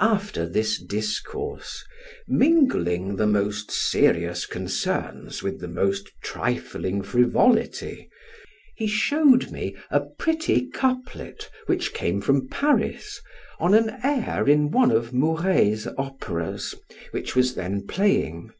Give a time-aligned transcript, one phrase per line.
[0.00, 1.84] After this discourse
[2.26, 8.10] (mingling the most serious concerns with the most trifling frivolity)
[8.74, 13.20] he showed me a pretty couplet, which came from Paris,
[13.60, 16.74] on an air in one of Mouret's operas,
[17.12, 18.50] which was then playing.